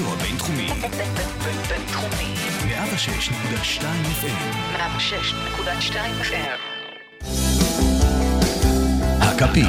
[0.00, 0.68] הרדיו הבינתחומי.
[1.68, 2.34] בינתחומי.
[2.68, 3.82] 106.2
[4.22, 4.76] FM.
[4.76, 6.58] 106.2 FM.
[9.20, 9.66] הכפית.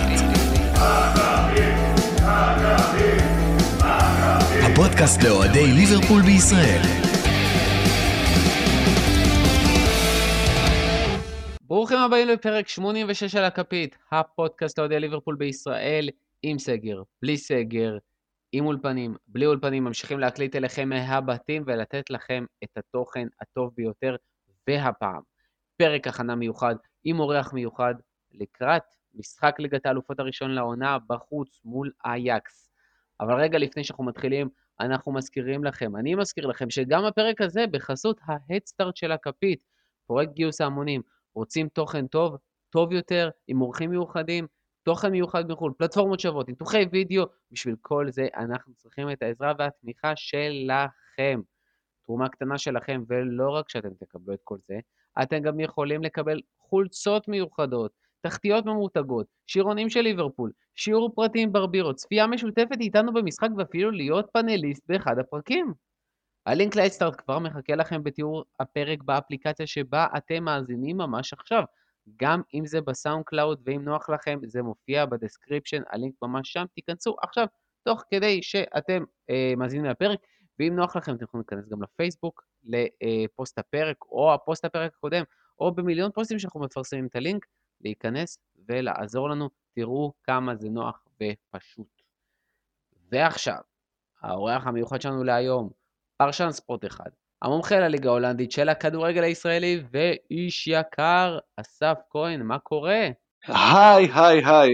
[4.63, 6.81] הפודקאסט לאוהדי ליברפול בישראל.
[11.61, 16.09] ברוכים הבאים לפרק 86 של הכפית, הפודקאסט לאוהדי ליברפול בישראל,
[16.43, 17.97] עם סגר, בלי סגר,
[18.51, 24.15] עם אולפנים, בלי אולפנים, ממשיכים להקליט אליכם מהבתים ולתת לכם את התוכן הטוב ביותר,
[24.67, 25.21] והפעם,
[25.77, 27.95] פרק הכנה מיוחד עם אורח מיוחד
[28.31, 28.83] לקראת
[29.13, 32.71] משחק ליגת האלופות הראשון לעונה בחוץ מול אייקס.
[33.19, 38.19] אבל רגע לפני שאנחנו מתחילים, אנחנו מזכירים לכם, אני מזכיר לכם שגם הפרק הזה בחסות
[38.25, 39.63] ההדסטארט של הכפית,
[40.07, 41.01] פרויקט גיוס ההמונים,
[41.35, 42.37] רוצים תוכן טוב,
[42.69, 44.47] טוב יותר, עם אורחים מיוחדים,
[44.83, 50.15] תוכן מיוחד מחו"ל, פלטפורמות שוות, ניתוחי וידאו, בשביל כל זה אנחנו צריכים את העזרה והתמיכה
[50.15, 51.41] שלכם.
[52.05, 54.79] תרומה קטנה שלכם, ולא רק שאתם תקבלו את כל זה,
[55.21, 57.91] אתם גם יכולים לקבל חולצות מיוחדות,
[58.21, 64.29] תחתיות ממותגות, שירונים של ליברפול, שיעור פרטי עם ברבירו, צפייה משותפת איתנו במשחק ואפילו להיות
[64.33, 65.73] פאנליסט באחד הפרקים.
[66.45, 71.63] הלינק להדסטארט כבר מחכה לכם בתיאור הפרק באפליקציה שבה אתם מאזינים ממש עכשיו.
[72.17, 76.65] גם אם זה בסאונד קלאוד ואם נוח לכם, זה מופיע ב description, הלינק ממש שם,
[76.75, 77.15] תיכנסו.
[77.23, 77.47] עכשיו,
[77.83, 80.19] תוך כדי שאתם אה, מאזינים לפרק,
[80.59, 85.23] ואם נוח לכם אתם יכולים להיכנס גם לפייסבוק, לפוסט הפרק, או הפוסט הפרק הקודם,
[85.59, 87.45] או במיליון פוסטים שאנחנו מפרסמים את הלינק,
[87.81, 92.01] להיכנס ולעזור לנו, תראו כמה זה נוח ופשוט.
[93.11, 93.59] ועכשיו,
[94.21, 95.69] האורח המיוחד שלנו להיום,
[96.17, 97.09] פרשן ספורט אחד,
[97.41, 103.07] המומחה לליגה ההולנדית של הכדורגל הישראלי ואיש יקר, אסף כהן, מה קורה?
[103.47, 104.69] היי, היי, היי,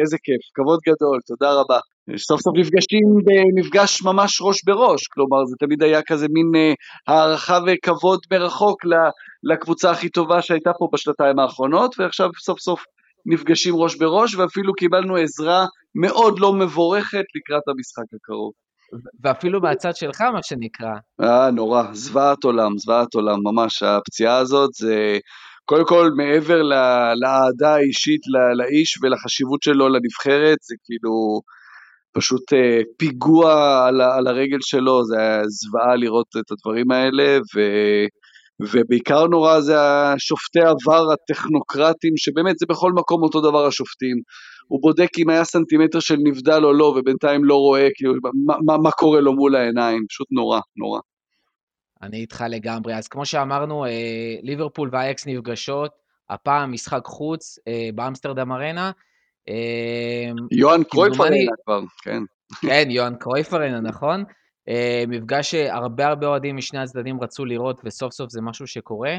[0.00, 1.78] איזה, כיף, כבוד גדול, תודה רבה.
[2.16, 6.72] סוף סוף נפגשים במפגש ממש ראש בראש, כלומר זה תמיד היה כזה מין אה,
[7.14, 8.82] הערכה וכבוד מרחוק
[9.42, 12.84] לקבוצה הכי טובה שהייתה פה בשנתיים האחרונות, ועכשיו סוף סוף
[13.26, 18.52] נפגשים ראש בראש, ואפילו קיבלנו עזרה מאוד לא מבורכת לקראת המשחק הקרוב.
[19.22, 20.92] ואפילו מהצד שלך, מה שנקרא.
[21.20, 25.18] אה, נורא, זוועת עולם, זוועת עולם, ממש, הפציעה הזאת זה...
[25.64, 26.62] קודם כל, מעבר
[27.14, 28.20] לאהדה האישית
[28.56, 31.40] לאיש ולחשיבות שלו לנבחרת, זה כאילו
[32.12, 37.60] פשוט אה, פיגוע על, על הרגל שלו, זה היה זוועה לראות את הדברים האלה, ו,
[38.60, 44.16] ובעיקר נורא זה השופטי עבר הטכנוקרטים, שבאמת זה בכל מקום אותו דבר השופטים.
[44.68, 48.14] הוא בודק אם היה סנטימטר של נבדל או לא, ובינתיים לא רואה כאילו,
[48.46, 51.00] מה, מה, מה קורה לו מול העיניים, פשוט נורא, נורא.
[52.02, 52.94] אני איתך לגמרי.
[52.94, 53.90] אז כמו שאמרנו, אה,
[54.42, 55.90] ליברפול ואייקס נפגשות,
[56.30, 58.90] הפעם משחק חוץ אה, באמסטרדם ארנה.
[59.48, 62.22] אה, יוהאן קרויף ארנה כבר, כן.
[62.60, 64.24] כן, יוהאן קרויף ארנה, נכון.
[65.08, 69.16] מפגש שהרבה הרבה אוהדים משני הצדדים רצו לראות, וסוף סוף זה משהו שקורה,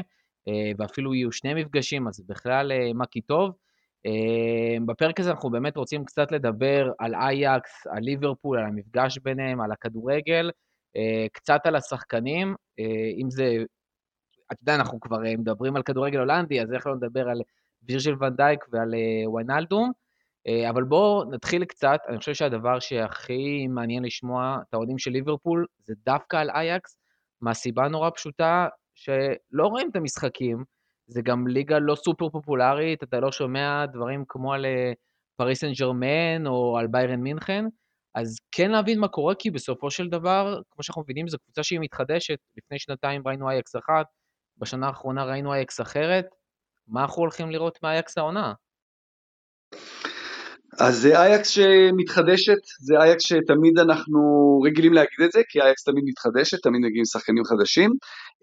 [0.78, 3.52] ואפילו יהיו שני מפגשים, אז בכלל מה כי טוב.
[4.86, 9.72] בפרק הזה אנחנו באמת רוצים קצת לדבר על אייקס, על ליברפול, על המפגש ביניהם, על
[9.72, 10.50] הכדורגל,
[11.32, 12.54] קצת על השחקנים,
[13.22, 13.56] אם זה,
[14.52, 17.40] אתה יודע, אנחנו כבר מדברים על כדורגל הולנדי, אז איך לא נדבר על
[17.82, 18.94] וירג'יל ונדייק ועל
[19.34, 19.92] ויינלדום,
[20.70, 25.94] אבל בואו נתחיל קצת, אני חושב שהדבר שהכי מעניין לשמוע את האוהדים של ליברפול זה
[26.04, 26.98] דווקא על אייקס,
[27.40, 30.64] מהסיבה נורא פשוטה שלא רואים את המשחקים,
[31.06, 34.66] זה גם ליגה לא סופר פופולרית, אתה לא שומע דברים כמו על
[35.36, 37.64] פריס סן ג'רמן או על ביירן מינכן,
[38.14, 41.80] אז כן להבין מה קורה, כי בסופו של דבר, כמו שאנחנו מבינים, זו קבוצה שהיא
[41.80, 42.38] מתחדשת.
[42.56, 44.06] לפני שנתיים ראינו אייאקס אחת,
[44.58, 46.26] בשנה האחרונה ראינו אייאקס אחרת.
[46.88, 48.52] מה אנחנו הולכים לראות מאייאקס העונה?
[50.78, 54.20] אז זה אייאקס שמתחדשת, זה אייאקס שתמיד אנחנו
[54.64, 57.90] רגילים להגיד את זה, כי אייקס תמיד מתחדשת, תמיד מגיעים שחקנים חדשים.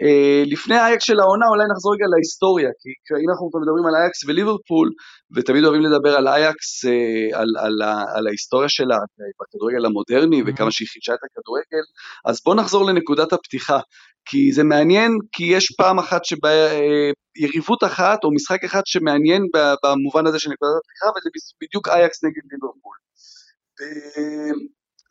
[0.02, 2.90] Uh, לפני אייקס של העונה אולי נחזור רגע להיסטוריה, כי
[3.24, 4.88] אם אנחנו מדברים על אייקס וליברפול,
[5.36, 8.98] ותמיד אוהבים לדבר על אייקס, uh, על, על, על, על ההיסטוריה שלה
[9.40, 10.54] בכדורגל המודרני mm-hmm.
[10.54, 11.86] וכמה שהיא חידשה את הכדורגל,
[12.26, 13.80] אז בואו נחזור לנקודת הפתיחה.
[14.26, 19.42] כי זה מעניין, כי יש פעם אחת שבה אה, יריבות אחת או משחק אחד שמעניין
[19.84, 21.30] במובן הזה של נקודת הפתיחה וזה
[21.62, 22.98] בדיוק אייקס נגד ליברפול.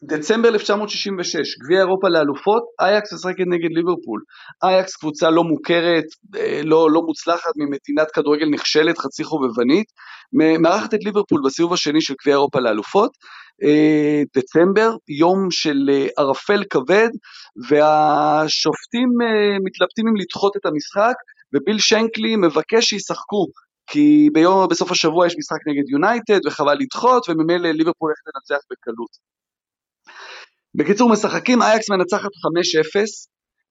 [0.05, 4.21] דצמבר 1966, גביע אירופה לאלופות, אייקס משחקת נגד ליברפול.
[4.65, 6.05] אייקס קבוצה לא מוכרת,
[6.37, 9.87] אה, לא, לא מוצלחת, ממדינת כדורגל נכשלת, חצי חובבנית,
[10.63, 13.11] מארחת את ליברפול בסיבוב השני של גביע אירופה לאלופות.
[13.63, 17.11] אה, דצמבר, יום של אה, ערפל כבד,
[17.69, 19.09] והשופטים
[19.65, 21.15] מתלבטים אם לדחות את המשחק,
[21.55, 23.47] וביל שנקלי מבקש שישחקו.
[23.87, 29.33] כי ביום, בסוף השבוע יש משחק נגד יונייטד וחבל לדחות וממילא ליברפול הולכת לנצח בקלות.
[30.75, 32.31] בקיצור, משחקים, אייקס מנצחת
[32.97, 32.97] 5-0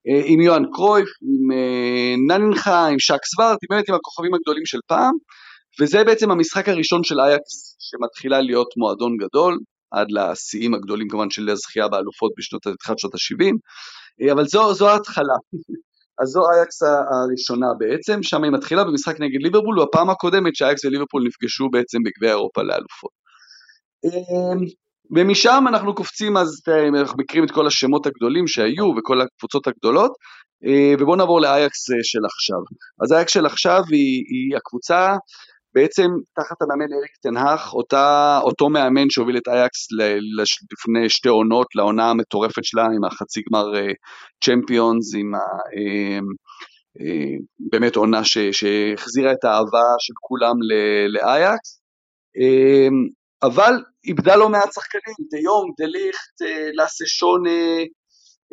[0.08, 4.78] אה, עם יוהאן קרויף, עם אה, ננינחה, עם שק סווארט, באמת עם הכוכבים הגדולים של
[4.86, 5.12] פעם,
[5.80, 9.58] וזה בעצם המשחק הראשון של אייקס שמתחילה להיות מועדון גדול,
[9.90, 15.36] עד לשיאים הגדולים כמובן של הזכייה באלופות בשנות, התחלת שנות ה-70, אבל זו, זו ההתחלה.
[16.22, 21.22] אז זו אייקס הראשונה בעצם, שם היא מתחילה במשחק נגד ליברפול, בפעם הקודמת שאייקס וליברפול
[21.26, 23.10] נפגשו בעצם בגביע אירופה לאלופות.
[25.10, 26.48] ומשם אנחנו קופצים, אז
[27.00, 30.12] אנחנו מכירים את כל השמות הגדולים שהיו וכל הקבוצות הגדולות,
[30.66, 32.58] אה, ובואו נעבור לאייקס אה, של עכשיו.
[33.04, 35.16] אז אייקס של עכשיו היא, היא הקבוצה
[35.74, 39.88] בעצם תחת המאמן אריק תנהך, אותה, אותו מאמן שהוביל את אייקס
[40.72, 43.64] לפני שתי עונות, לעונה המטורפת שלה עם החצי גמר
[44.44, 45.38] צ'מפיונס, אה, עם ה...
[47.70, 50.54] באמת עונה שהחזירה את האהבה של כולם
[51.08, 51.80] לאייקס.
[53.42, 53.72] אבל
[54.04, 57.80] איבדה לא מעט שחקנים, דה יונג, דה ליכט, אה, לאסה שונה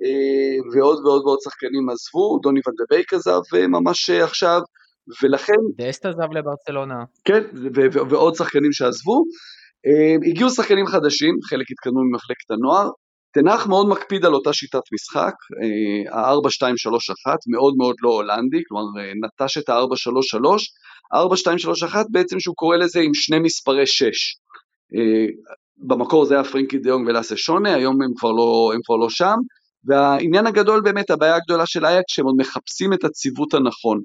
[0.04, 4.60] אה, ועוד ועוד ועוד שחקנים עזבו, דוני ון דה בייק עזב אה, ממש עכשיו,
[5.24, 5.62] ולכן...
[5.78, 7.04] דסט עזב לברצלונה.
[7.26, 7.44] כן,
[8.10, 9.24] ועוד שחקנים שעזבו.
[10.32, 12.90] הגיעו שחקנים חדשים, חלק התקדמו ממחלקת הנוער.
[13.34, 15.34] תנח מאוד מקפיד על אותה שיטת משחק,
[16.12, 18.84] ה-4-2-3-1, מאוד מאוד לא הולנדי, כלומר
[19.24, 20.38] נטש את ה-4-3-3,
[21.14, 24.06] 4-2-3-1 בעצם שהוא קורא לזה עם שני מספרי 6.
[24.96, 25.26] אה,
[25.78, 29.36] במקור זה היה פרנקי דיונג ולאסה שונה, היום הם כבר, לא, הם כבר לא שם,
[29.84, 34.02] והעניין הגדול באמת, הבעיה הגדולה של אייקס, שהם עוד מחפשים את הציוות הנכון.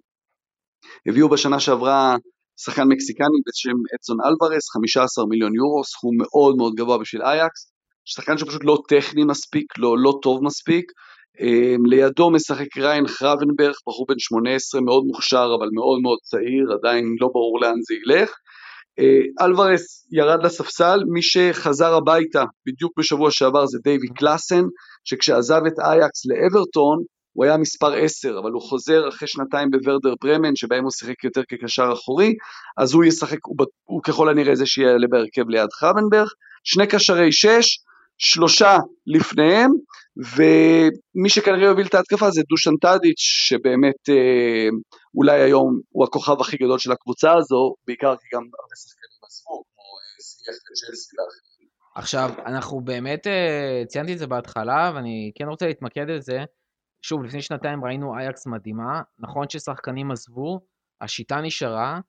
[1.06, 2.16] הביאו בשנה שעברה
[2.56, 7.72] שחקן מקסיקני בשם אדסון אלוורס, 15 מיליון יורו, סכום מאוד מאוד גבוה בשביל אייקס,
[8.04, 10.92] שחקן שפשוט לא טכני מספיק, לא, לא טוב מספיק,
[11.40, 17.04] אה, לידו משחק ריין חרבנברג, בחור בן 18, מאוד מוכשר אבל מאוד מאוד צעיר, עדיין
[17.20, 18.30] לא ברור לאן זה ילך,
[19.40, 24.62] אלוורס ירד לספסל, מי שחזר הביתה בדיוק בשבוע שעבר זה דייווי קלאסן,
[25.04, 26.98] שכשעזב את אייקס לאברטון
[27.34, 31.42] הוא היה מספר 10, אבל הוא חוזר אחרי שנתיים בוורדר ברמן, שבהם הוא שיחק יותר
[31.48, 32.34] כקשר אחורי,
[32.76, 36.28] אז הוא ישחק, הוא, הוא ככל הנראה זה שיעלה בהרכב ליד חבנברג,
[36.64, 37.78] שני קשרי 6,
[38.18, 39.70] שלושה לפניהם,
[40.16, 44.68] ומי שכנראה יוביל את ההתקפה זה דושן טאדיץ', שבאמת אה,
[45.14, 49.64] אולי היום הוא הכוכב הכי גדול של הקבוצה הזו, בעיקר כי גם הרבה שחקנים עזבו,
[49.64, 49.84] כמו
[50.20, 51.68] סייח אה, וצ'לסי ואחרים.
[51.94, 56.44] עכשיו, אנחנו באמת, אה, ציינתי את זה בהתחלה, ואני כן רוצה להתמקד על זה.
[57.02, 60.60] שוב, לפני שנתיים ראינו אייקס מדהימה, נכון ששחקנים עזבו,
[61.00, 62.00] השיטה נשארה,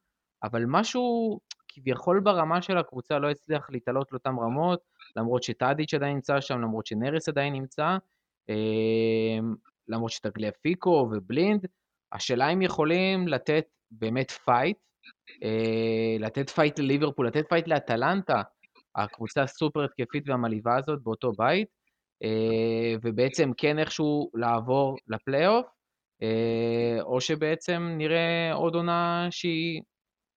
[0.43, 1.39] אבל משהו
[1.75, 4.79] כביכול ברמה של הקבוצה לא הצליח להתעלות לאותן רמות,
[5.15, 7.97] למרות שטאדיץ' עדיין נמצא שם, למרות שנרס עדיין נמצא,
[8.49, 9.55] אמ,
[9.87, 11.65] למרות שטגליאפיקו ובלינד,
[12.11, 14.77] השאלה אם יכולים לתת באמת fight,
[15.43, 18.41] אה, לתת fight לליברפול, לתת פייט לאטלנטה,
[18.95, 21.67] הקבוצה הסופר התקפית והמלהיבה הזאת באותו בית,
[22.23, 25.65] אה, ובעצם כן איכשהו לעבור לפלייאוף,
[26.21, 29.81] אה, או שבעצם נראה עוד עונה שהיא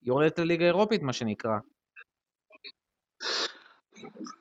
[0.03, 1.59] יורדת לליגה האירופית, מה שנקרא.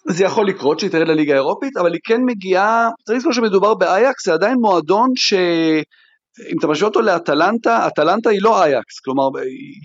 [0.09, 4.25] זה יכול לקרות שהיא תרד לליגה האירופית, אבל היא כן מגיעה, צריך לזכור שמדובר באייקס,
[4.25, 5.33] זה עדיין מועדון ש...
[6.51, 9.29] אם אתה משווה אותו לאטלנטה, אטלנטה היא לא אייקס, כלומר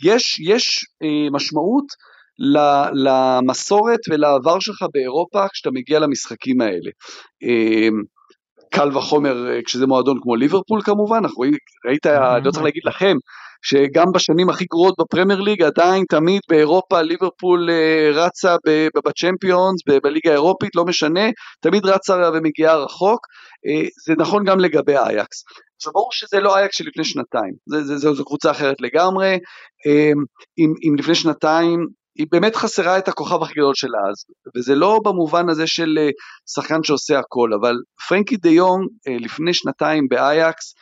[0.05, 1.85] יש, יש אה, משמעות
[2.95, 6.91] למסורת ולעבר שלך באירופה כשאתה מגיע למשחקים האלה.
[7.43, 7.89] אה,
[8.71, 11.55] קל וחומר אה, כשזה מועדון כמו ליברפול כמובן, אנחנו רואים,
[11.89, 13.17] ראית, אני לא צריך להגיד לכם,
[13.63, 18.57] שגם בשנים הכי גרועות בפרמייר ליג עדיין תמיד באירופה ליברפול אה, רצה
[19.07, 23.27] בצ'מפיונס, בליגה האירופית, לא משנה, תמיד רצה ומגיעה רחוק,
[23.67, 25.45] אה, זה נכון גם לגבי אייקס.
[25.77, 27.53] עכשיו ברור שזה לא אייקס של לפני שנתיים,
[27.97, 29.39] זו קבוצה אחרת לגמרי,
[30.59, 31.87] אם, אם לפני שנתיים
[32.19, 34.25] היא באמת חסרה את הכוכב הכי גדול שלה אז,
[34.57, 36.09] וזה לא במובן הזה של אה,
[36.55, 37.75] שחקן שעושה הכל, אבל
[38.09, 38.89] פרנקי דה יונג
[39.21, 40.75] לפני שנתיים באייקס,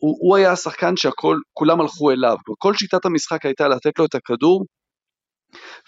[0.00, 4.64] הוא, הוא היה השחקן שכולם הלכו אליו, כל שיטת המשחק הייתה לתת לו את הכדור,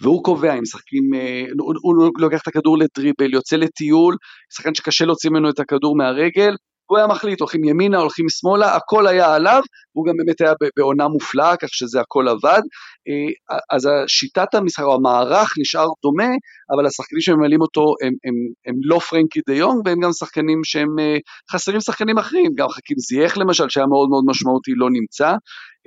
[0.02, 4.16] והוא קובע אם משחקים, אה, הוא, הוא לוקח את הכדור לדריבל, יוצא לטיול,
[4.54, 6.54] שחקן שקשה להוציא ממנו את הכדור מהרגל,
[6.86, 9.62] הוא היה מחליט, הולכים ימינה, הולכים שמאלה, הכל היה עליו,
[9.94, 12.62] והוא גם באמת היה בעונה מופלאה, כך שזה הכל עבד.
[13.08, 16.28] אה, אז שיטת המשחק, או המערך נשאר דומה,
[16.76, 18.34] אבל השחקנים שממלאים אותו הם, הם,
[18.66, 21.16] הם לא פרנקי דה יונג, והם גם שחקנים שהם אה,
[21.52, 25.32] חסרים שחקנים אחרים, גם חכים זייח למשל, שהיה מאוד מאוד משמעותי, לא נמצא.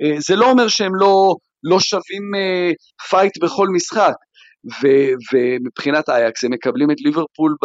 [0.02, 2.30] אה, זה לא אומר שהם לא, לא שווים
[3.10, 4.14] fight בכל משחק.
[4.64, 7.56] ו- ומבחינת אייקס הם מקבלים את ליברפול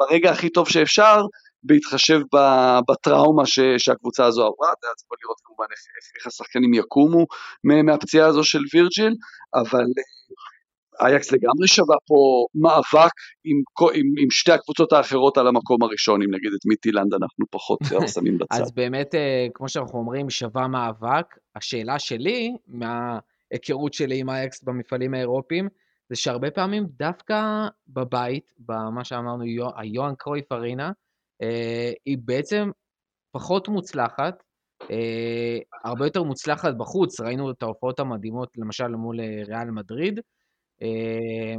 [0.00, 1.20] ברגע הכי טוב שאפשר,
[1.64, 2.20] בהתחשב
[2.88, 7.26] בטראומה ש, שהקבוצה הזו עברה, אתה יכול לראות כמובן איך, איך, איך השחקנים יקומו
[7.64, 9.14] מהפציעה הזו של וירג'יל,
[9.54, 9.84] אבל
[11.00, 13.12] אייקס לגמרי שווה פה מאבק
[13.44, 13.56] עם,
[13.94, 18.08] עם, עם שתי הקבוצות האחרות על המקום הראשון, אם נגיד את מיטילנד אנחנו פחות אה,
[18.08, 18.60] שמים בצד.
[18.60, 21.26] אז באמת, אה, כמו שאנחנו אומרים, שווה מאבק.
[21.56, 25.68] השאלה שלי, מההיכרות שלי עם אייקס במפעלים האירופיים,
[26.08, 27.42] זה שהרבה פעמים דווקא
[27.88, 30.92] בבית, במה שאמרנו, יו- היוהאן קרויף ארינה, אה,
[32.06, 32.70] היא בעצם
[33.32, 34.42] פחות מוצלחת,
[34.90, 37.20] אה, הרבה יותר מוצלחת בחוץ.
[37.20, 40.20] ראינו את ההופעות המדהימות, למשל מול אה, ריאל מדריד.
[40.82, 41.54] אה,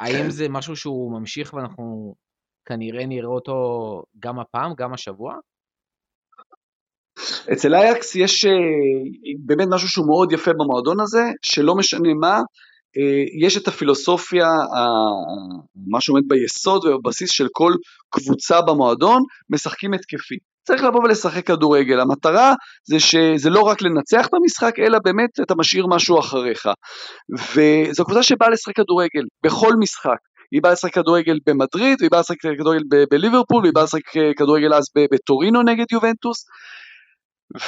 [0.00, 2.14] האם זה משהו שהוא ממשיך ואנחנו
[2.64, 3.54] כנראה נראה אותו
[4.18, 5.34] גם הפעם, גם השבוע?
[7.52, 8.50] אצל אייקס יש אה,
[9.38, 12.42] באמת משהו שהוא מאוד יפה במועדון הזה, שלא משנה מה, אה,
[13.40, 14.48] יש את הפילוסופיה,
[15.86, 17.72] מה שעומד ביסוד ובבסיס של כל
[18.10, 20.38] קבוצה במועדון, משחקים התקפי.
[20.66, 25.54] צריך לבוא ולשחק כדורגל, המטרה זה שזה לא רק לנצח את המשחק, אלא באמת אתה
[25.54, 26.68] משאיר משהו אחריך.
[27.54, 30.18] וזו קבוצה שבאה לשחק כדורגל, בכל משחק.
[30.52, 34.74] היא באה לשחק כדורגל במדריד, והיא באה לשחק כדורגל בליברפול, והיא באה לשחק אה, כדורגל
[34.74, 36.44] אז בטורינו נגד יובנטוס,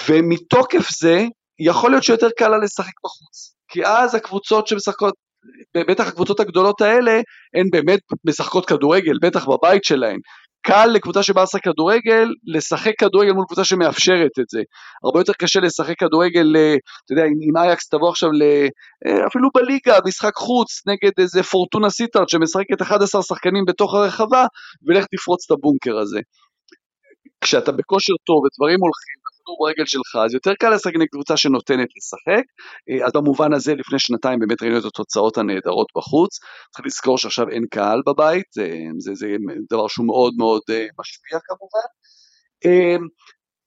[0.08, 1.24] ומתוקף זה,
[1.58, 3.55] יכול להיות שיותר קל לה לשחק בחוץ.
[3.68, 5.14] כי אז הקבוצות שמשחקות,
[5.76, 7.20] בטח הקבוצות הגדולות האלה,
[7.54, 10.18] הן באמת משחקות כדורגל, בטח בבית שלהן.
[10.66, 14.60] קל לקבוצה שבאה לשחק כדורגל, לשחק כדורגל מול קבוצה שמאפשרת את זה.
[15.04, 18.42] הרבה יותר קשה לשחק כדורגל, אה, אתה יודע, אם אייקס תבוא עכשיו ל...
[19.06, 24.46] אה, אפילו בליגה, משחק חוץ, נגד איזה פורטונה סיטארט שמשחקת 11 שחקנים בתוך הרחבה,
[24.86, 26.20] ולך תפרוץ את הבונקר הזה.
[27.40, 29.18] כשאתה בכושר טוב ודברים הולכים,
[29.60, 32.44] ברגל שלך, אז יותר קל לשחק נגד קבוצה שנותנת לשחק.
[32.90, 36.38] אה, אז במובן הזה, לפני שנתיים באמת ראינו את התוצאות הנהדרות בחוץ.
[36.74, 39.26] צריך לזכור שעכשיו אין קהל בבית, זה, זה, זה
[39.70, 41.88] דבר שהוא מאוד מאוד אה, משפיע כמובן.
[42.66, 42.96] אה,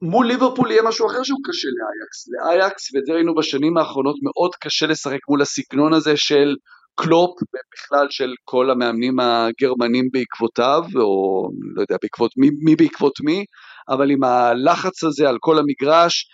[0.02, 2.28] מול ליברפול יהיה משהו אחר שהוא קשה לאייקס.
[2.28, 6.56] לאייקס, ואת זה ראינו בשנים האחרונות, מאוד קשה לשחק מול הסגנון הזה של
[6.96, 13.46] קלופ, ובכלל של כל המאמנים הגרמנים בעקבותיו, או לא יודע בעקבות מי, מי בעקבות מי,
[13.90, 16.26] אבל עם הלחץ הזה על כל המגרש,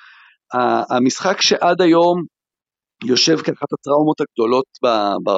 [0.90, 2.24] המשחק שעד היום
[3.04, 4.88] יושב כאחת הטראומות הגדולות ב,
[5.30, 5.32] ב,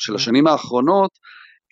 [0.00, 1.10] של השנים האחרונות,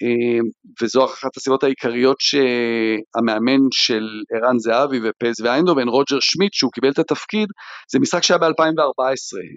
[0.03, 0.41] אה,
[0.83, 4.05] וזו אחת הסיבות העיקריות שהמאמן של
[4.35, 7.49] ערן זהבי ופז ואיינדובן, רוג'ר שמיט, שהוא קיבל את התפקיד,
[7.93, 9.01] זה משחק שהיה ב-2014,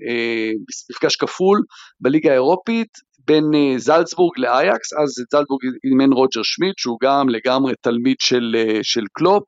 [0.09, 0.51] אה,
[0.91, 1.61] מפגש כפול
[1.99, 2.89] בליגה האירופית
[3.27, 8.55] בין אה, זלצבורג לאייקס, אז את זלצבורג אימן רוג'ר שמיט, שהוא גם לגמרי תלמיד של,
[8.81, 9.43] של קלופ,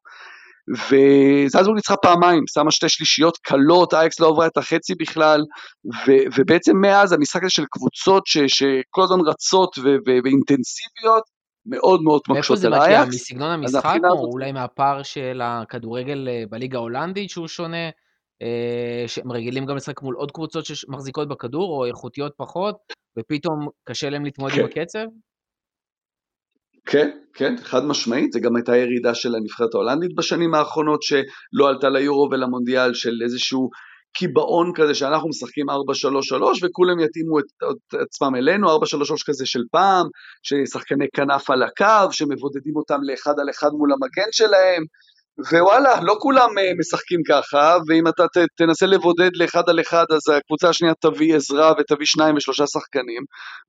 [0.70, 5.42] וזלצבורג ניצחה פעמיים, שמה שתי שלישיות קלות, אייקס לא עברה את החצי בכלל,
[6.08, 11.24] ו- ובעצם מאז המשחק הזה של קבוצות ש- שכל הזמן רצות ו- ו- ואינטנסיביות,
[11.66, 13.00] מאוד מאוד מאיפה מקשות זה על מגיע?
[13.00, 13.16] אייקס.
[13.16, 17.90] מסגנון אז המשחק, מהבחינה או הזאת- אולי מהפער של הכדורגל אה, בליגה ההולנדית שהוא שונה?
[18.42, 22.76] אה, שהם רגילים גם לשחק מול עוד קבוצות שמחזיקות בכדור, או איכותיות פחות,
[23.18, 24.82] ופתאום קשה להם להתמודד עם כן.
[24.82, 25.06] הקצב?
[26.86, 31.90] כן, כן, חד משמעית, זה גם הייתה ירידה של הנבחרת ההולנדית בשנים האחרונות שלא עלתה
[31.90, 33.70] ליורו ולמונדיאל של איזשהו
[34.14, 35.74] קיבעון כזה שאנחנו משחקים 4-3-3
[36.64, 38.80] וכולם יתאימו את, את עצמם אלינו, 4-3-3
[39.26, 40.08] כזה של פעם,
[40.44, 44.84] ששחקני כנף על הקו, שמבודדים אותם לאחד על אחד מול המגן שלהם,
[45.40, 50.36] ווואלה, לא כולם אה, משחקים ככה, ואם אתה ת, תנסה לבודד לאחד על אחד, אז
[50.38, 53.24] הקבוצה השנייה תביא עזרה ותביא שניים ושלושה שחקנים,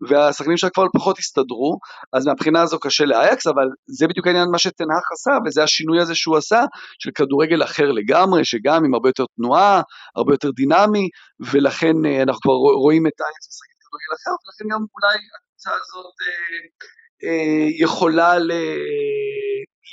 [0.09, 1.79] והשחקנים שלה כבר פחות יסתדרו,
[2.13, 6.15] אז מהבחינה הזו קשה לאייקס, אבל זה בדיוק העניין מה שתנח עשה, וזה השינוי הזה
[6.15, 6.65] שהוא עשה,
[6.99, 9.83] של כדורגל אחר לגמרי, שגם עם הרבה יותר תנועה,
[10.17, 11.09] הרבה יותר דינמי,
[11.53, 12.53] ולכן אה, אנחנו כבר
[12.85, 18.53] רואים את אייקס משחקת כדורגל אחר, ולכן גם אולי הקבוצה הזאת אה, אה, יכולה ל...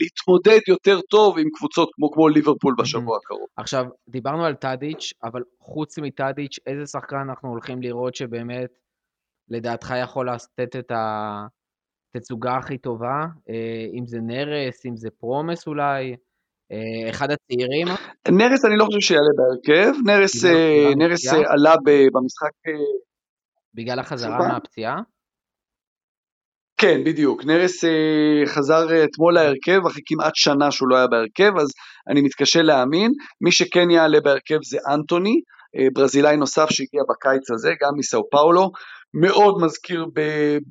[0.01, 3.47] להתמודד יותר טוב עם קבוצות כמו, כמו ליברפול בשבוע הקרוב.
[3.57, 8.69] עכשיו, דיברנו על טאדיץ', אבל חוץ מטאדיץ', איזה שחקן אנחנו הולכים לראות שבאמת,
[9.49, 10.91] לדעתך יכול לתת את
[12.15, 13.25] התצוגה הכי טובה?
[13.49, 16.15] אה, אם זה נרס, אם זה פרומס אולי?
[16.71, 17.87] אה, אחד הצעירים?
[18.31, 22.51] נרס אני לא חושב שיעלה בהרכב, נרס, אה, נרס עלה במשחק
[23.73, 24.37] בגלל החזרה?
[24.37, 24.95] מהפציעה?
[26.79, 27.45] כן, בדיוק.
[27.45, 31.69] נרס אה, חזר אה, אתמול להרכב, אחרי כמעט שנה שהוא לא היה בהרכב, אז
[32.09, 33.11] אני מתקשה להאמין.
[33.41, 35.41] מי שכן יעלה בהרכב זה אנטוני,
[35.75, 38.71] אה, ברזילאי נוסף שהגיע בקיץ הזה, גם מסאו פאולו.
[39.13, 40.21] מאוד מזכיר ב,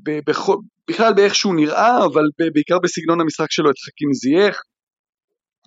[0.03, 0.57] ב, בכל,
[0.91, 4.61] בכלל באיך שהוא נראה, אבל ב, בעיקר בסגנון המשחק שלו את חכים זייח.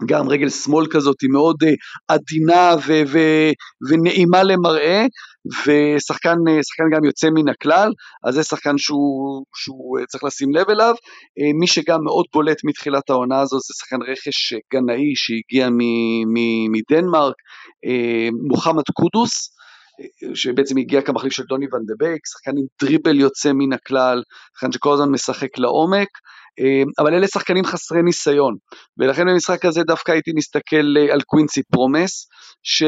[0.05, 1.74] גם רגל שמאל כזאת היא מאוד אה,
[2.08, 3.20] עדינה ו, ו,
[3.89, 5.05] ונעימה למראה,
[5.65, 7.91] ושחקן אה, גם יוצא מן הכלל,
[8.27, 10.93] אז זה שחקן שהוא, שהוא אה, צריך לשים לב אליו.
[11.60, 17.36] מי שגם מאוד בולט מתחילת העונה הזו זה שחקן רכש גנאי שהגיע מ- מ- מדנמרק,
[18.50, 19.51] מוחמד קודוס.
[20.34, 24.72] שבעצם הגיע כמחליף של דוני ון דה בייק, שחקן עם דריבל יוצא מן הכלל, שחקן
[24.72, 26.08] שכל הזמן משחק לעומק,
[27.00, 28.55] אבל אלה שחקנים חסרי ניסיון,
[28.98, 32.27] ולכן במשחק הזה דווקא הייתי מסתכל אה, על קווינסי פרומס,
[32.63, 32.84] ש,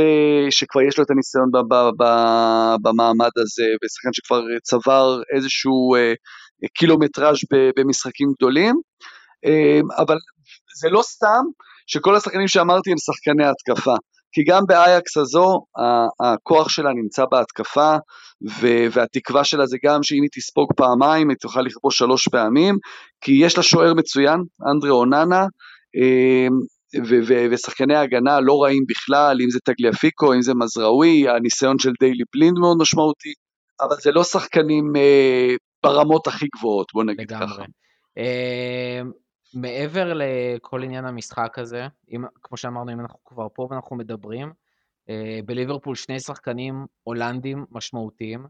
[0.49, 2.05] שכבר יש לו את הניסיון ב, ב, ב,
[2.81, 6.13] במעמד הזה, ושחקן שכבר צבר איזשהו אה,
[6.77, 7.37] קילומטראז'
[7.77, 8.75] במשחקים גדולים,
[9.97, 10.17] אבל
[10.79, 11.43] זה לא סתם
[11.87, 13.95] שכל השחקנים שאמרתי הם שחקני התקפה.
[14.33, 15.65] כי גם באייקס הזו
[16.19, 17.95] הכוח שלה נמצא בהתקפה,
[18.91, 22.77] והתקווה שלה זה גם שאם היא תספוג פעמיים היא תוכל לכבוש שלוש פעמים,
[23.21, 24.39] כי יש לה שוער מצוין,
[24.71, 25.45] אנדרה אוננה,
[25.95, 26.53] אמ,
[27.51, 32.59] ושחקני ההגנה לא רעים בכלל, אם זה תגליאפיקו, אם זה מזרעוי, הניסיון של דיילי בלינד
[32.59, 33.33] מאוד משמעותי,
[33.81, 37.47] אבל זה לא שחקנים אה, ברמות הכי גבוהות, בוא נגיד לגמרי.
[37.47, 37.63] ככה.
[38.17, 39.11] אמ,
[39.53, 44.53] מעבר לכל עניין המשחק הזה, אם, כמו שאמרנו, אם אנחנו כבר פה ואנחנו מדברים,
[45.09, 48.45] אה, בליברפול שני שחקנים הולנדים משמעותיים,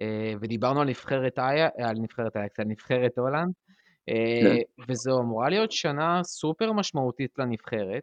[0.00, 3.52] אה, ודיברנו על נבחרת איה, על נבחרת איה, על נבחרת הולנד,
[4.08, 4.82] אה, כן.
[4.88, 8.02] וזו אמורה להיות שנה סופר משמעותית לנבחרת,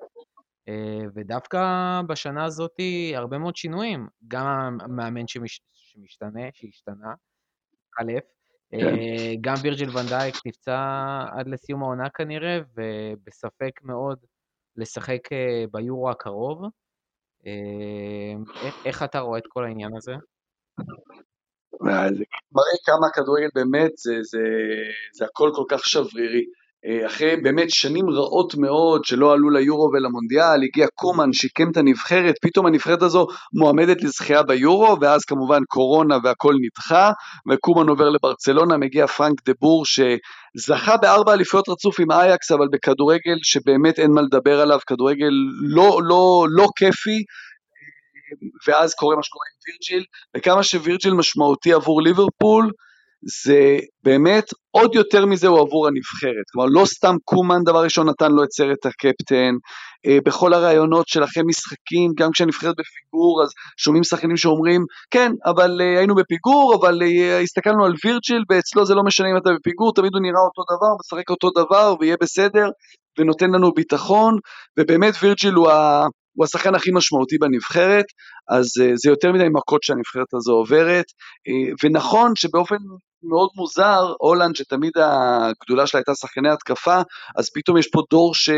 [1.13, 1.61] ודווקא
[2.07, 2.75] בשנה הזאת
[3.15, 7.13] הרבה מאוד שינויים, גם המאמן שמש, שמשתנה, שהשתנה,
[7.73, 8.23] התחלף,
[8.71, 8.77] כן.
[8.77, 10.79] אה, גם וירג'יל ונדייק נפצע
[11.31, 14.17] עד לסיום העונה כנראה, ובספק מאוד
[14.75, 16.61] לשחק אה, ביורו הקרוב.
[17.45, 18.33] אה,
[18.85, 20.13] איך אתה רואה את כל העניין הזה?
[22.51, 24.39] מראה כמה כדורגל באמת זה, זה,
[25.13, 26.45] זה הכל כל כך שברירי.
[26.85, 32.35] אה, אחרי באמת שנים רעות מאוד שלא עלו ליורו ולמונדיאל, הגיע קומן, שיקם את הנבחרת,
[32.41, 37.11] פתאום הנבחרת הזו מועמדת לזכייה ביורו, ואז כמובן קורונה והכל נדחה,
[37.51, 43.37] וקומן עובר לברצלונה, מגיע פרנק דה בור שזכה בארבע אליפויות רצוף עם אייקס, אבל בכדורגל
[43.43, 45.31] שבאמת אין מה לדבר עליו, כדורגל
[45.75, 47.23] לא, לא, לא כיפי,
[48.67, 50.05] ואז קורה מה שקורה עם וירג'יל,
[50.37, 52.71] וכמה שווירג'יל משמעותי עבור ליברפול,
[53.21, 56.45] זה באמת עוד יותר מזה הוא עבור הנבחרת.
[56.51, 59.53] כלומר, לא סתם קומן דבר ראשון נתן לו את סרט הקפטן,
[60.05, 65.81] אה, בכל הראיונות של אחרי משחקים, גם כשהנבחרת בפיגור, אז שומעים שחקנים שאומרים, כן, אבל
[65.81, 69.93] אה, היינו בפיגור, אבל אה, הסתכלנו על וירג'יל, ואצלו זה לא משנה אם אתה בפיגור,
[69.93, 72.67] תמיד הוא נראה אותו דבר, משחק אותו דבר, ויהיה בסדר,
[73.19, 74.37] ונותן לנו ביטחון,
[74.79, 76.05] ובאמת וירג'יל הוא ה...
[76.37, 78.05] הוא השחקן הכי משמעותי בנבחרת,
[78.49, 78.65] אז
[78.95, 81.05] זה יותר מדי מכות שהנבחרת הזו עוברת,
[81.83, 82.75] ונכון שבאופן
[83.23, 87.01] מאוד מוזר, הולנד שתמיד הגדולה שלה הייתה שחקני התקפה,
[87.35, 88.49] אז פתאום יש פה דור ש,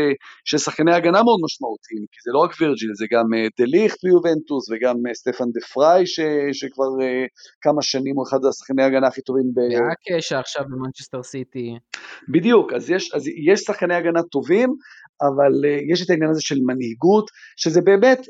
[0.44, 4.70] של שחקני הגנה מאוד משמעותיים, כי זה לא רק וירג'יל, זה גם אה, דליכט ביובנטוס
[4.70, 6.20] וגם אה, סטפן דה פריי ש,
[6.52, 7.28] שכבר אה,
[7.60, 9.44] כמה שנים הוא אחד השחקני ההגנה הכי טובים.
[9.54, 9.58] ב...
[9.58, 11.78] ואקה עכשיו במנצ'סטר סיטי.
[12.28, 14.68] בדיוק, אז יש, אז יש שחקני הגנה טובים,
[15.22, 18.20] אבל אה, יש את העניין הזה של מנהיגות, שזה באמת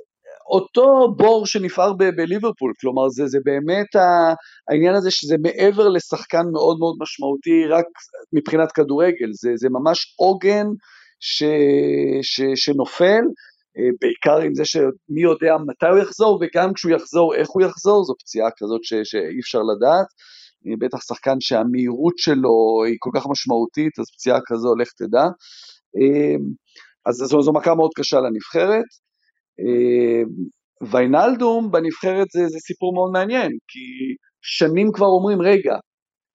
[0.47, 3.87] אותו בור שנפער בליברפול, כלומר זה, זה באמת
[4.71, 7.85] העניין הזה שזה מעבר לשחקן מאוד מאוד משמעותי רק
[8.33, 10.67] מבחינת כדורגל, זה, זה ממש עוגן
[11.21, 11.43] ש,
[12.23, 13.23] ש, שנופל,
[13.79, 18.05] אה, בעיקר עם זה שמי יודע מתי הוא יחזור וגם כשהוא יחזור איך הוא יחזור,
[18.05, 20.07] זו פציעה כזאת ש, שאי אפשר לדעת,
[20.67, 25.25] אה, בטח שחקן שהמהירות שלו היא כל כך משמעותית, אז פציעה כזו לך תדע.
[25.97, 26.37] אה,
[27.07, 28.85] אז זו, זו מכה מאוד קשה לנבחרת.
[29.61, 30.23] אה,
[30.91, 33.81] ויינלדום בנבחרת זה, זה סיפור מאוד מעניין, כי
[34.43, 35.77] שנים כבר אומרים, רגע,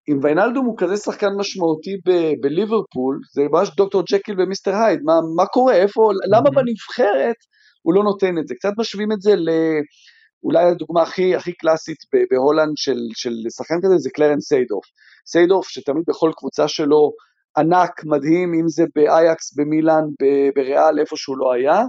[0.10, 5.14] אם ויינלדום הוא כזה שחקן משמעותי ב- בליברפול, זה ממש דוקטור ג'קיל ומיסטר הייד, מה,
[5.36, 7.36] מה קורה, איפה, למה בנבחרת
[7.82, 8.56] הוא לא נותן את זה?
[8.56, 9.50] קצת משווים את זה ל...
[10.44, 11.98] אולי הדוגמה הכי, הכי קלאסית
[12.32, 14.86] בהולנד של, של שחקן כזה זה קלרנס סידורף.
[15.28, 17.12] סידורף שתמיד בכל קבוצה שלו
[17.58, 20.04] ענק, מדהים, אם זה באייקס, במילאן,
[20.56, 21.82] בריאל, איפה שהוא לא היה,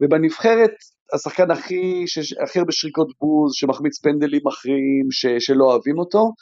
[0.00, 0.70] ובנבחרת
[1.14, 2.04] השחקן הכי,
[2.44, 5.06] הכי הרבה שריקות בוז, שמחמיץ פנדלים מכריעים,
[5.38, 6.32] שלא אוהבים אותו,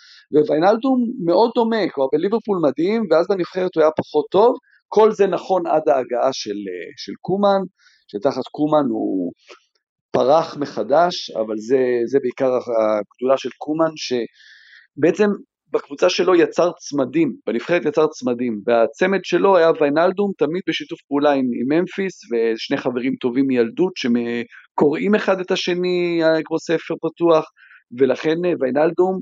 [0.48, 4.56] וויינלדום מאוד דומה, כלומר בליברפול מדהים, ואז בנבחרת הוא היה פחות טוב,
[4.88, 6.58] כל זה נכון עד ההגעה של,
[6.96, 7.60] של קומן,
[8.08, 9.32] שתחת קומן הוא
[10.10, 15.30] פרח מחדש, אבל זה, זה בעיקר הגדולה של קומן, שבעצם
[15.74, 21.44] בקבוצה שלו יצר צמדים, בנבחרת יצר צמדים, והצמד שלו היה ויינלדום תמיד בשיתוף פעולה עם,
[21.60, 27.44] עם ממפיס ושני חברים טובים מילדות שקוראים אחד את השני כמו ספר פתוח,
[27.98, 29.20] ולכן אה, ויינלדום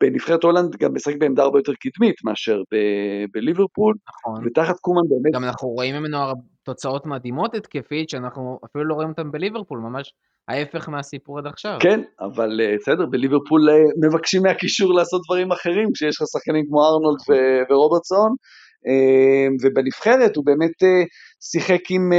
[0.00, 4.46] בנבחרת הולנד גם משחק בעמדה הרבה יותר קדמית מאשר ב- בליברפול, נכון.
[4.46, 5.34] ותחת קומן באמת...
[5.34, 6.18] גם אנחנו רואים ממנו
[6.62, 10.12] תוצאות מדהימות התקפית, שאנחנו אפילו לא רואים אותן בליברפול, ממש
[10.48, 11.78] ההפך מהסיפור עד עכשיו.
[11.80, 16.86] כן, אבל אה, בסדר, בליברפול אה, מבקשים מהקישור לעשות דברים אחרים, כשיש לך שחקנים כמו
[16.86, 18.34] ארנולד ו- ורוברטסון,
[18.86, 21.06] אה, ובנבחרת הוא באמת
[21.50, 22.10] שיחק עם,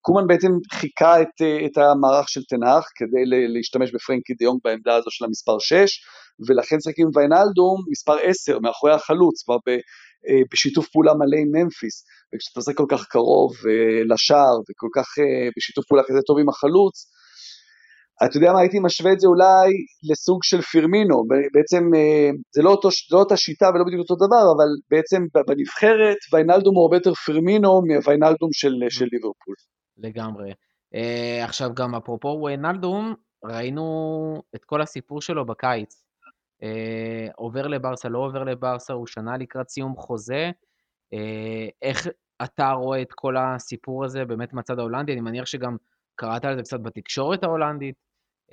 [0.00, 5.24] קומן בעצם חיכה את, את המערך של תנח כדי להשתמש בפרנקי דיונג בעמדה הזו של
[5.24, 6.00] המספר 6,
[6.48, 9.56] ולכן שיחק עם ויינלדום מספר 10 מאחורי החלוץ, כבר
[10.52, 13.52] בשיתוף פעולה מלא עם ממפיס, וכשאתה עושה כל כך קרוב
[14.08, 15.06] לשער וכל כך
[15.56, 17.06] בשיתוף פעולה כזה טוב עם החלוץ,
[18.24, 19.70] אתה יודע מה, הייתי משווה את זה אולי
[20.10, 24.26] לסוג של פירמינו, בעצם אה, זה לא, אותו, זה לא אותה שיטה ולא בדיוק אותו
[24.26, 29.54] דבר, אבל בעצם בנבחרת ויינלדום הוא הרבה יותר פירמינו מוויינלדום של, של ליברפול.
[29.98, 30.52] לגמרי.
[31.42, 33.86] עכשיו גם אפרופו ויינלדום, ראינו
[34.56, 36.05] את כל הסיפור שלו בקיץ.
[36.62, 40.50] Uh, עובר לברסה, לא עובר לברסה, הוא שנה לקראת סיום חוזה.
[41.14, 42.06] Uh, איך
[42.44, 45.12] אתה רואה את כל הסיפור הזה באמת מהצד ההולנדי?
[45.12, 45.76] אני מניח שגם
[46.14, 47.94] קראת על זה קצת בתקשורת ההולנדית.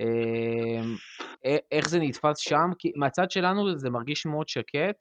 [0.00, 0.96] אמ,
[1.72, 2.70] איך זה נתפס שם?
[2.78, 4.96] כי מהצד שלנו זה מרגיש מאוד שקט,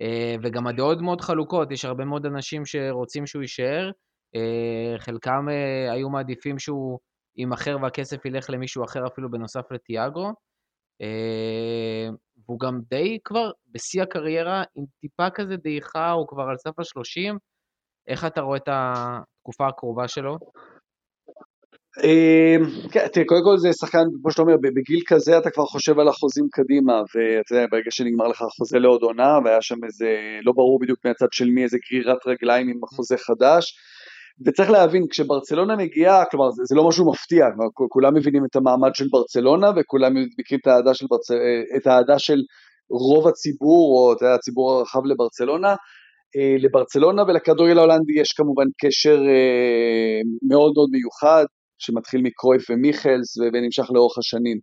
[0.00, 3.90] אה, וגם הדעות מאוד חלוקות, יש הרבה מאוד אנשים שרוצים שהוא יישאר,
[4.34, 6.98] אה, חלקם אה, היו מעדיפים שהוא
[7.36, 10.32] יימכר והכסף ילך למישהו אחר אפילו בנוסף לתיאגו,
[12.48, 17.38] והוא גם די כבר בשיא הקריירה, עם טיפה כזה דעיכה, הוא כבר על סף ה-30,
[18.08, 20.38] איך אתה רואה את התקופה הקרובה שלו?
[22.04, 25.98] אמ, כן, תראה, קודם כל זה שחקן, כמו שאתה אומר, בגיל כזה אתה כבר חושב
[25.98, 30.08] על החוזים קדימה, ואתה יודע, ברגע שנגמר לך החוזה לעוד עונה, והיה שם איזה,
[30.42, 33.78] לא ברור בדיוק מהצד של מי, איזה גרירת רגליים עם החוזה חדש,
[34.44, 38.94] וצריך להבין, כשברצלונה מגיעה, כלומר זה, זה לא משהו מפתיע, כלומר, כולם מבינים את המעמד
[38.94, 41.30] של ברצלונה, וכולם מכירים את האהדה של, ברצ...
[41.86, 42.38] האהדה של
[42.90, 45.74] רוב הציבור, או את הציבור הרחב לברצלונה,
[46.36, 51.44] אה, לברצלונה ולכדורגל ההולנדי יש כמובן קשר אה, מאוד מאוד מיוחד,
[51.78, 54.58] שמתחיל מקרויף ומיכלס ונמשך לאורך השנים.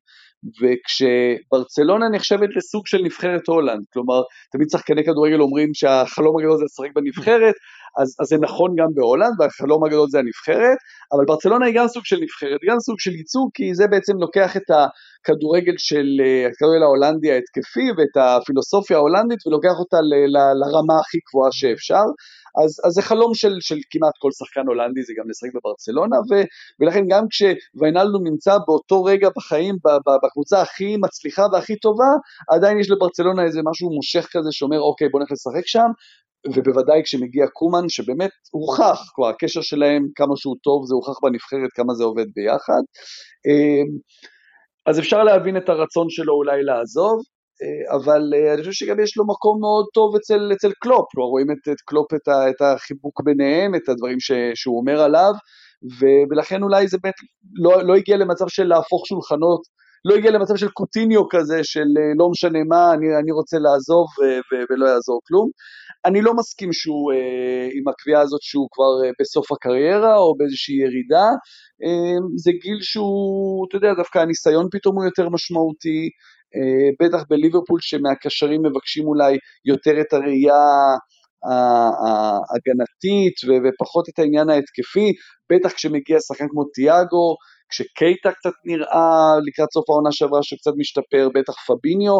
[0.62, 6.96] וכשברצלונה נחשבת לסוג של נבחרת הולנד, כלומר תמיד שחקני כדורגל אומרים שהחלום הגדול זה לשחק
[6.96, 7.56] בנבחרת,
[7.98, 10.78] אז, אז זה נכון גם בהולנד והחלום הגדול זה הנבחרת,
[11.12, 14.58] אבל ברצלונה היא גם סוג של נבחרת, גם סוג של ייצוג, כי זה בעצם לוקח
[14.58, 21.00] את הכדורגל של, אה, הכדורגל ההולנדי ההתקפי ואת הפילוסופיה ההולנדית ולוקח אותה ל, ל, לרמה
[21.00, 22.04] הכי גבוהה שאפשר.
[22.64, 26.34] אז, אז זה חלום של, של כמעט כל שחקן הולנדי, זה גם לשחק בברצלונה, ו,
[26.80, 29.76] ולכן גם כשוויינלדו נמצא באותו רגע בחיים,
[30.24, 32.12] בקבוצה הכי מצליחה והכי טובה,
[32.50, 35.90] עדיין יש לברצלונה איזה משהו מושך כזה שאומר, אוקיי, בוא נלך לשחק שם,
[36.56, 41.94] ובוודאי כשמגיע קומן, שבאמת הוכח, כבר הקשר שלהם, כמה שהוא טוב, זה הוכח בנבחרת, כמה
[41.94, 42.84] זה עובד ביחד.
[43.48, 43.98] אמ,
[44.86, 47.22] אז אפשר להבין את הרצון שלו אולי לעזוב,
[47.62, 51.30] אה, אבל אה, אני חושב שגם יש לו מקום מאוד טוב אצל, אצל קלופ, כלומר
[51.30, 55.34] רואים את, את קלופ, את, ה, את החיבוק ביניהם, את הדברים ש, שהוא אומר עליו,
[56.00, 57.16] ו, ולכן אולי זה באמת
[57.64, 59.62] לא, לא הגיע למצב של להפוך שולחנות,
[60.06, 64.08] לא הגיע למצב של קוטיניו כזה, של אה, לא משנה מה, אני, אני רוצה לעזוב
[64.70, 65.50] ולא יעזור כלום.
[66.06, 67.12] אני לא מסכים שהוא,
[67.78, 71.30] עם הקביעה הזאת שהוא כבר בסוף הקריירה או באיזושהי ירידה,
[72.36, 76.10] זה גיל שהוא, אתה יודע, דווקא הניסיון פתאום הוא יותר משמעותי,
[76.56, 80.64] אה, בטח בליברפול שמהקשרים מבקשים אולי יותר את הראייה
[82.04, 85.14] ההגנתית ופחות את העניין ההתקפי,
[85.52, 87.36] בטח כשמגיע שחקן כמו תיאגו,
[87.74, 92.18] כשקייטה קצת נראה לקראת סוף העונה שעברה שקצת משתפר, בטח פביניו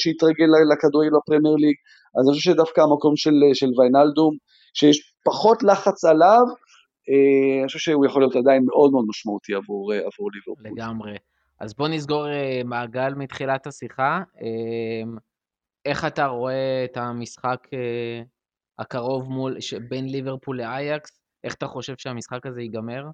[0.00, 1.76] שהתרגל לכדורגל בפרמייר ליג,
[2.16, 4.32] אז אני חושב שדווקא המקום של, של ויינלדום,
[4.74, 6.44] שיש פחות לחץ עליו,
[7.10, 10.72] אה, אני חושב שהוא יכול להיות עדיין מאוד מאוד משמעותי עבור, אה, עבור ליברפול.
[10.72, 11.16] לגמרי.
[11.60, 14.22] אז בוא נסגור אה, מעגל מתחילת השיחה.
[14.42, 15.16] אמ,
[15.84, 18.22] איך אתה רואה את המשחק אה,
[18.78, 19.56] הקרוב מול,
[19.88, 21.20] בין ליברפול לאייקס?
[21.44, 23.04] איך אתה חושב שהמשחק הזה ייגמר?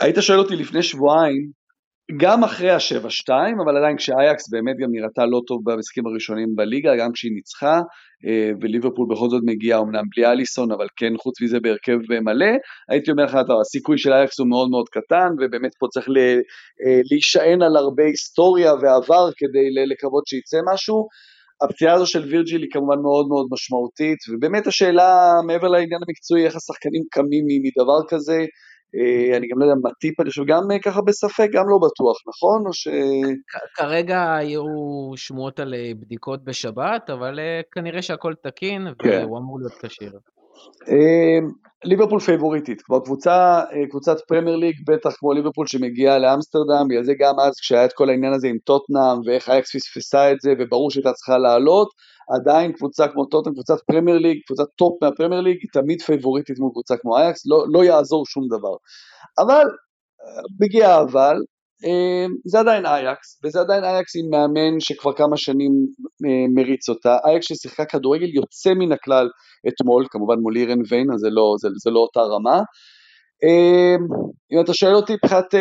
[0.00, 1.50] היית שואל אותי לפני שבועיים
[2.20, 3.28] גם אחרי ה-7-2,
[3.64, 7.80] אבל עדיין כשאייקס באמת גם נראתה לא טוב במשחקים הראשונים בליגה, גם כשהיא ניצחה,
[8.26, 12.52] אה, וליברפול בכל זאת מגיעה אמנם בלי אליסון, אבל כן חוץ מזה בהרכב מלא,
[12.88, 17.62] הייתי אומר לך, הסיכוי של אייקס הוא מאוד מאוד קטן, ובאמת פה צריך אה, להישען
[17.62, 21.06] על הרבה היסטוריה ועבר כדי לקוות שייצא משהו.
[21.62, 26.56] הפציעה הזו של וירג'יל היא כמובן מאוד מאוד משמעותית, ובאמת השאלה מעבר לעניין המקצועי, איך
[26.56, 28.46] השחקנים קמים מדבר כזה, אה,
[29.36, 32.66] אני גם לא יודע, מטיפ, אני חושב גם אה, ככה בספק, גם לא בטוח, נכון?
[32.66, 32.88] או ש...
[33.74, 34.64] כרגע היו
[35.16, 37.38] שמועות על אה, בדיקות בשבת, אבל
[37.72, 39.08] כנראה שהכל תקין, כן.
[39.24, 40.12] והוא אמור להיות כשיר.
[41.84, 47.34] ליברפול פייבוריטית, כבר קבוצה, קבוצת פרמייר ליג, בטח כמו ליברפול שמגיעה לאמסטרדם, בגלל זה גם
[47.40, 51.12] אז כשהיה את כל העניין הזה עם טוטנאם ואיך אייקס פספסה את זה, וברור שהייתה
[51.12, 51.88] צריכה לעלות,
[52.40, 56.70] עדיין קבוצה כמו טוטנאם, קבוצת פרמייר ליג, קבוצת top מהפרמייר ליג, היא תמיד פייבוריטית מול
[56.72, 58.76] קבוצה כמו אייקס, לא, לא יעזור שום דבר.
[59.38, 59.64] אבל,
[60.60, 61.55] מגיע אבל, אה,
[62.44, 65.72] זה עדיין אייקס, וזה עדיין אייקס עם מאמן שכבר כמה שנים
[66.26, 67.16] אה, מריץ אותה.
[67.24, 69.28] אייקס ששיחקה כדורגל יוצא מן הכלל
[69.68, 72.60] אתמול, כמובן מול אירן ויין, אז זה לא, זה, זה לא אותה רמה.
[73.44, 73.96] אה,
[74.52, 75.54] אם אתה שואל אותי מבחינת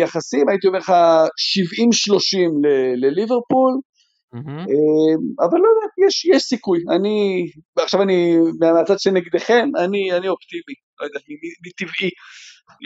[0.00, 0.92] יחסים, הייתי אומר לך 70-30
[2.96, 3.72] לליברפול,
[4.32, 4.64] מהמם.
[5.40, 6.78] אבל לא יודע, יש, יש סיכוי.
[6.90, 7.46] אני,
[7.78, 11.18] עכשיו אני, מהצד שנגדכם, אני, אני אופטימי, לא יודע,
[11.66, 12.10] מטבעי.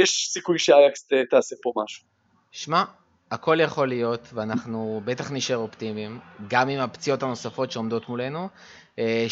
[0.03, 2.14] יש סיכוי שאייקס תעשה פה משהו.
[2.57, 2.85] שמע,
[3.31, 8.49] הכל יכול להיות, ואנחנו בטח נשאר אופטימיים, גם עם הפציעות הנוספות שעומדות מולנו.
[8.99, 9.27] אה,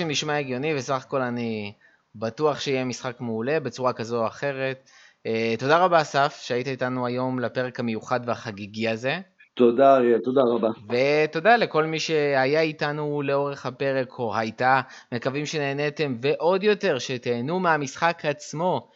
[0.00, 1.72] 70-30 נשמע הגיוני, וסך הכל אני
[2.14, 4.90] בטוח שיהיה משחק מעולה בצורה כזו או אחרת.
[5.26, 9.20] אה, תודה רבה, אסף, שהיית איתנו היום לפרק המיוחד והחגיגי הזה.
[9.54, 10.68] תודה אריאל, תודה רבה.
[10.88, 14.80] ותודה לכל מי שהיה איתנו לאורך הפרק או הייתה,
[15.12, 18.88] מקווים שנהניתם ועוד יותר שתהנו מהמשחק עצמו.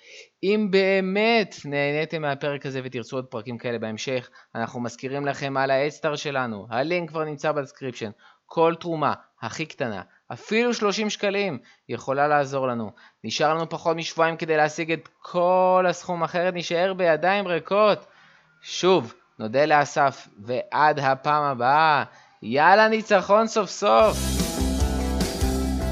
[0.43, 6.17] אם באמת נהניתם מהפרק הזה ותרצו עוד פרקים כאלה בהמשך, אנחנו מזכירים לכם על ההדסטארט
[6.17, 8.11] שלנו, הלינק כבר נמצא ב description.
[8.47, 12.91] כל תרומה, הכי קטנה, אפילו 30 שקלים, יכולה לעזור לנו.
[13.25, 18.07] נשאר לנו פחות משבועיים כדי להשיג את כל הסכום, אחרת נשאר בידיים ריקות.
[18.63, 22.05] שוב, נודה לאסף, ועד הפעם הבאה,
[22.43, 24.17] יאללה ניצחון סוף סוף!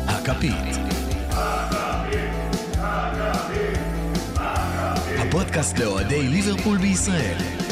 [0.07, 0.77] הכפית.
[5.19, 7.64] הפודקאסט לאוהדי ליברפול בישראל.